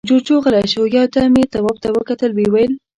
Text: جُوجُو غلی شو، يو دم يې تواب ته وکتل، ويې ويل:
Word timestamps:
جُوجُو 0.07 0.35
غلی 0.43 0.65
شو، 0.71 0.83
يو 0.95 1.05
دم 1.13 1.33
يې 1.39 1.45
تواب 1.53 1.77
ته 1.83 1.89
وکتل، 1.97 2.29
ويې 2.35 2.47
ويل: 2.51 2.71